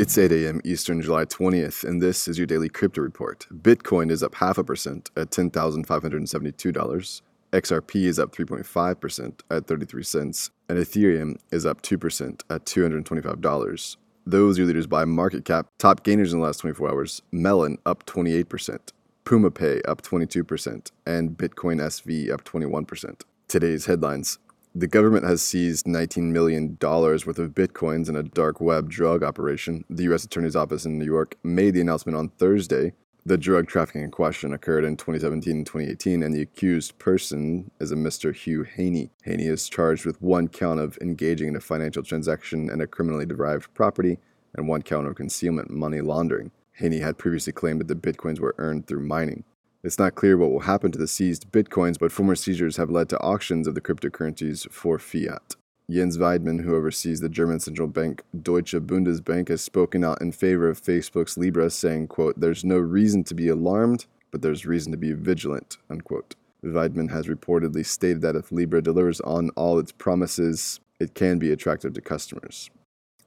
It's 0.00 0.16
8 0.16 0.30
a.m. 0.30 0.60
Eastern, 0.62 1.02
July 1.02 1.24
20th, 1.24 1.82
and 1.82 2.00
this 2.00 2.28
is 2.28 2.38
your 2.38 2.46
daily 2.46 2.68
crypto 2.68 3.00
report. 3.00 3.48
Bitcoin 3.52 4.12
is 4.12 4.22
up 4.22 4.36
half 4.36 4.56
a 4.56 4.62
percent 4.62 5.10
at 5.16 5.30
$10,572. 5.30 7.22
XRP 7.52 8.04
is 8.04 8.20
up 8.20 8.32
3.5% 8.32 9.40
at 9.50 9.66
33 9.66 10.02
cents, 10.04 10.52
and 10.68 10.78
Ethereum 10.78 11.36
is 11.50 11.66
up 11.66 11.82
2% 11.82 12.42
at 12.48 12.64
$225. 12.64 13.96
Those 14.24 14.58
are 14.60 14.64
leaders 14.64 14.86
by 14.86 15.04
market 15.04 15.44
cap. 15.44 15.66
Top 15.78 16.04
gainers 16.04 16.32
in 16.32 16.38
the 16.38 16.46
last 16.46 16.58
24 16.58 16.90
hours 16.90 17.22
Melon 17.32 17.76
up 17.84 18.06
28%, 18.06 18.78
PumaPay 19.24 19.80
up 19.88 20.02
22%, 20.02 20.92
and 21.06 21.30
Bitcoin 21.36 21.80
SV 21.80 22.30
up 22.30 22.44
21%. 22.44 23.22
Today's 23.48 23.86
headlines 23.86 24.38
the 24.74 24.86
government 24.86 25.24
has 25.24 25.42
seized 25.42 25.86
$19 25.86 26.24
million 26.24 26.78
worth 26.80 27.38
of 27.38 27.50
bitcoins 27.50 28.08
in 28.08 28.16
a 28.16 28.22
dark 28.22 28.60
web 28.60 28.88
drug 28.90 29.22
operation. 29.22 29.84
The 29.88 30.04
U.S. 30.04 30.24
Attorney's 30.24 30.56
Office 30.56 30.84
in 30.84 30.98
New 30.98 31.04
York 31.04 31.36
made 31.42 31.74
the 31.74 31.80
announcement 31.80 32.16
on 32.16 32.28
Thursday. 32.30 32.92
The 33.26 33.36
drug 33.36 33.66
trafficking 33.66 34.02
in 34.02 34.10
question 34.10 34.52
occurred 34.52 34.84
in 34.84 34.96
2017 34.96 35.56
and 35.56 35.66
2018, 35.66 36.22
and 36.22 36.34
the 36.34 36.42
accused 36.42 36.98
person 36.98 37.70
is 37.80 37.92
a 37.92 37.96
Mr. 37.96 38.34
Hugh 38.34 38.62
Haney. 38.62 39.10
Haney 39.24 39.46
is 39.46 39.68
charged 39.68 40.06
with 40.06 40.22
one 40.22 40.48
count 40.48 40.80
of 40.80 40.96
engaging 41.00 41.48
in 41.48 41.56
a 41.56 41.60
financial 41.60 42.02
transaction 42.02 42.70
and 42.70 42.80
a 42.80 42.86
criminally 42.86 43.26
derived 43.26 43.74
property, 43.74 44.18
and 44.54 44.68
one 44.68 44.82
count 44.82 45.06
of 45.06 45.14
concealment 45.14 45.70
money 45.70 46.00
laundering. 46.00 46.50
Haney 46.72 47.00
had 47.00 47.18
previously 47.18 47.52
claimed 47.52 47.80
that 47.80 47.88
the 47.88 47.94
bitcoins 47.94 48.38
were 48.38 48.54
earned 48.58 48.86
through 48.86 49.06
mining. 49.06 49.44
It's 49.84 49.98
not 49.98 50.16
clear 50.16 50.36
what 50.36 50.50
will 50.50 50.60
happen 50.60 50.90
to 50.90 50.98
the 50.98 51.06
seized 51.06 51.52
bitcoins, 51.52 51.98
but 51.98 52.10
former 52.10 52.34
seizures 52.34 52.76
have 52.78 52.90
led 52.90 53.08
to 53.10 53.20
auctions 53.20 53.68
of 53.68 53.76
the 53.76 53.80
cryptocurrencies 53.80 54.68
for 54.70 54.98
fiat. 54.98 55.54
Jens 55.88 56.18
Weidmann, 56.18 56.64
who 56.64 56.74
oversees 56.74 57.20
the 57.20 57.28
German 57.28 57.60
central 57.60 57.86
bank 57.86 58.22
Deutsche 58.42 58.74
Bundesbank, 58.74 59.48
has 59.48 59.60
spoken 59.60 60.04
out 60.04 60.20
in 60.20 60.32
favor 60.32 60.68
of 60.68 60.82
Facebook's 60.82 61.38
Libra, 61.38 61.70
saying, 61.70 62.08
quote, 62.08 62.38
There's 62.40 62.64
no 62.64 62.76
reason 62.76 63.22
to 63.24 63.34
be 63.34 63.48
alarmed, 63.48 64.06
but 64.32 64.42
there's 64.42 64.66
reason 64.66 64.90
to 64.92 64.98
be 64.98 65.12
vigilant, 65.12 65.78
unquote. 65.88 66.34
Weidmann 66.62 67.10
has 67.10 67.28
reportedly 67.28 67.86
stated 67.86 68.20
that 68.22 68.36
if 68.36 68.50
Libra 68.50 68.82
delivers 68.82 69.20
on 69.20 69.50
all 69.50 69.78
its 69.78 69.92
promises, 69.92 70.80
it 70.98 71.14
can 71.14 71.38
be 71.38 71.52
attractive 71.52 71.94
to 71.94 72.00
customers. 72.00 72.68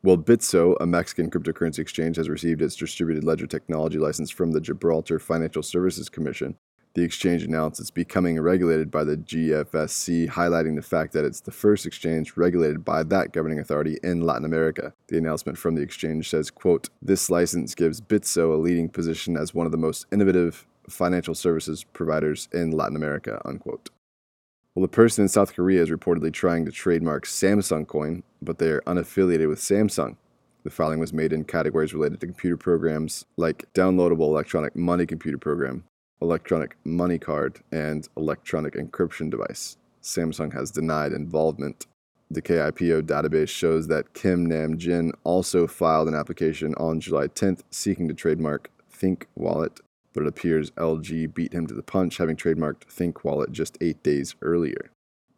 Well, 0.03 0.17
Bitso, 0.17 0.75
a 0.81 0.87
Mexican 0.87 1.29
cryptocurrency 1.29 1.77
exchange, 1.77 2.15
has 2.15 2.27
received 2.27 2.63
its 2.63 2.75
distributed 2.75 3.23
ledger 3.23 3.45
technology 3.45 3.99
license 3.99 4.31
from 4.31 4.51
the 4.51 4.59
Gibraltar 4.59 5.19
Financial 5.19 5.61
Services 5.61 6.09
Commission. 6.09 6.57
The 6.95 7.03
exchange 7.03 7.43
announced 7.43 7.79
it's 7.79 7.91
becoming 7.91 8.41
regulated 8.41 8.89
by 8.89 9.03
the 9.03 9.15
GFSC, 9.15 10.29
highlighting 10.29 10.75
the 10.75 10.81
fact 10.81 11.13
that 11.13 11.23
it's 11.23 11.41
the 11.41 11.51
first 11.51 11.85
exchange 11.85 12.35
regulated 12.35 12.83
by 12.83 13.03
that 13.03 13.31
governing 13.31 13.59
authority 13.59 13.99
in 14.01 14.21
Latin 14.21 14.43
America. 14.43 14.91
The 15.07 15.19
announcement 15.19 15.59
from 15.59 15.75
the 15.75 15.83
exchange 15.83 16.31
says, 16.31 16.49
quote, 16.49 16.89
This 16.99 17.29
license 17.29 17.75
gives 17.75 18.01
Bitso 18.01 18.53
a 18.53 18.57
leading 18.57 18.89
position 18.89 19.37
as 19.37 19.53
one 19.53 19.67
of 19.67 19.71
the 19.71 19.77
most 19.77 20.07
innovative 20.11 20.65
financial 20.89 21.35
services 21.35 21.83
providers 21.83 22.49
in 22.51 22.71
Latin 22.71 22.95
America, 22.95 23.39
unquote. 23.45 23.91
Well, 24.73 24.81
the 24.81 24.87
person 24.87 25.21
in 25.21 25.29
South 25.29 25.53
Korea 25.53 25.83
is 25.83 25.89
reportedly 25.89 26.33
trying 26.33 26.65
to 26.65 26.71
trademark 26.71 27.25
Samsung 27.25 27.85
Coin, 27.85 28.23
but 28.41 28.57
they 28.57 28.69
are 28.69 28.81
unaffiliated 28.81 29.47
with 29.47 29.59
Samsung. 29.59 30.15
The 30.63 30.69
filing 30.69 30.99
was 30.99 31.13
made 31.13 31.33
in 31.33 31.43
categories 31.43 31.93
related 31.93 32.19
to 32.19 32.27
computer 32.27 32.57
programs 32.57 33.25
like 33.37 33.65
downloadable 33.73 34.27
electronic 34.27 34.75
money 34.75 35.05
computer 35.05 35.37
program, 35.37 35.83
electronic 36.21 36.77
money 36.83 37.17
card, 37.17 37.59
and 37.71 38.07
electronic 38.15 38.75
encryption 38.75 39.29
device. 39.29 39.77
Samsung 40.03 40.53
has 40.53 40.71
denied 40.71 41.13
involvement. 41.13 41.87
The 42.29 42.41
KIPO 42.41 43.03
database 43.03 43.49
shows 43.49 43.87
that 43.87 44.13
Kim 44.13 44.45
Nam 44.45 44.77
Jin 44.77 45.11
also 45.23 45.67
filed 45.67 46.07
an 46.07 46.15
application 46.15 46.73
on 46.75 47.01
July 47.01 47.27
10th 47.27 47.61
seeking 47.71 48.07
to 48.07 48.13
trademark 48.13 48.69
ThinQ 48.91 49.23
Wallet 49.35 49.81
but 50.13 50.23
it 50.23 50.27
appears 50.27 50.71
LG 50.71 51.33
beat 51.33 51.53
him 51.53 51.67
to 51.67 51.73
the 51.73 51.83
punch, 51.83 52.17
having 52.17 52.35
trademarked 52.35 52.85
ThinQ 52.87 53.23
Wallet 53.23 53.51
just 53.51 53.77
eight 53.81 54.01
days 54.03 54.35
earlier. 54.41 54.91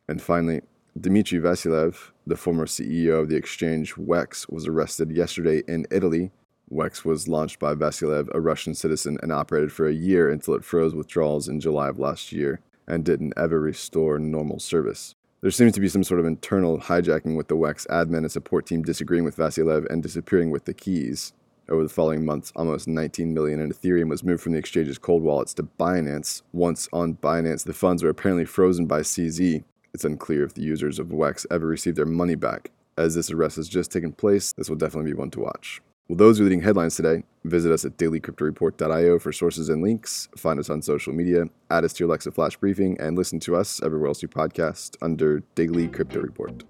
And 0.07 0.21
finally, 0.21 0.61
Dmitry 0.99 1.39
Vasilev, 1.39 2.11
the 2.27 2.35
former 2.35 2.67
CEO 2.67 3.19
of 3.19 3.27
the 3.27 3.35
exchange 3.35 3.95
WEX, 3.95 4.51
was 4.51 4.67
arrested 4.67 5.11
yesterday 5.11 5.63
in 5.67 5.87
Italy. 5.89 6.31
WEX 6.71 7.03
was 7.03 7.27
launched 7.27 7.57
by 7.57 7.73
Vasilev, 7.73 8.29
a 8.31 8.39
Russian 8.39 8.75
citizen, 8.75 9.17
and 9.23 9.31
operated 9.31 9.71
for 9.71 9.87
a 9.87 9.93
year 9.93 10.29
until 10.29 10.53
it 10.53 10.63
froze 10.63 10.93
withdrawals 10.93 11.47
in 11.47 11.59
July 11.59 11.89
of 11.89 11.97
last 11.97 12.31
year 12.31 12.59
and 12.87 13.03
didn't 13.03 13.33
ever 13.35 13.59
restore 13.59 14.19
normal 14.19 14.59
service. 14.59 15.15
There 15.41 15.49
seems 15.49 15.73
to 15.73 15.79
be 15.79 15.89
some 15.89 16.03
sort 16.03 16.19
of 16.19 16.27
internal 16.27 16.77
hijacking 16.77 17.35
with 17.35 17.47
the 17.47 17.57
WEX 17.57 17.87
admin 17.87 18.19
and 18.19 18.31
support 18.31 18.67
team 18.67 18.83
disagreeing 18.83 19.23
with 19.23 19.35
Vasilev 19.35 19.87
and 19.89 20.03
disappearing 20.03 20.51
with 20.51 20.65
the 20.65 20.75
keys. 20.75 21.33
Over 21.69 21.81
the 21.81 21.89
following 21.89 22.23
months, 22.23 22.53
almost 22.55 22.87
19 22.87 23.33
million 23.33 23.59
in 23.59 23.71
Ethereum 23.71 24.09
was 24.09 24.23
moved 24.23 24.43
from 24.43 24.51
the 24.51 24.59
exchange's 24.59 24.99
cold 24.99 25.23
wallets 25.23 25.55
to 25.55 25.63
Binance. 25.63 26.43
Once 26.51 26.87
on 26.93 27.15
Binance, 27.15 27.63
the 27.63 27.73
funds 27.73 28.03
were 28.03 28.09
apparently 28.09 28.45
frozen 28.45 28.85
by 28.85 28.99
CZ. 28.99 29.63
It's 29.93 30.05
unclear 30.05 30.43
if 30.43 30.55
the 30.55 30.63
users 30.63 30.97
of 30.97 31.07
WEX 31.07 31.45
ever 31.51 31.67
received 31.67 31.97
their 31.97 32.05
money 32.05 32.35
back. 32.35 32.71
As 32.97 33.13
this 33.13 33.29
arrest 33.29 33.57
has 33.57 33.69
just 33.69 33.91
taken 33.91 34.11
place, 34.11 34.51
this 34.53 34.69
will 34.69 34.75
definitely 34.75 35.11
be 35.11 35.17
one 35.17 35.29
to 35.31 35.39
watch. 35.39 35.81
Well, 36.07 36.17
those 36.17 36.39
are 36.39 36.43
leading 36.43 36.61
headlines 36.61 36.95
today. 36.95 37.23
Visit 37.45 37.71
us 37.71 37.85
at 37.85 37.97
dailycryptoreport.io 37.97 39.19
for 39.19 39.31
sources 39.31 39.69
and 39.69 39.81
links. 39.81 40.27
Find 40.35 40.59
us 40.59 40.69
on 40.69 40.81
social 40.81 41.13
media, 41.13 41.45
add 41.69 41.85
us 41.85 41.93
to 41.93 42.03
your 42.03 42.09
Alexa 42.09 42.31
Flash 42.31 42.57
Briefing, 42.57 42.99
and 42.99 43.17
listen 43.17 43.39
to 43.41 43.55
us 43.55 43.81
everywhere 43.83 44.07
else 44.07 44.21
you 44.21 44.27
podcast 44.27 44.97
under 45.01 45.43
Daily 45.55 45.87
Crypto 45.87 46.19
Report. 46.19 46.63